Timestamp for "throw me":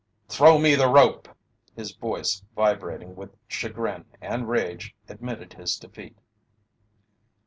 0.27-0.73